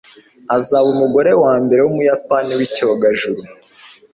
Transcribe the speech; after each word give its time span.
azaba 0.57 0.87
umugore 0.95 1.31
wa 1.43 1.53
mbere 1.63 1.79
w'umuyapani 1.83 2.51
w'icyogajuru 2.59 3.41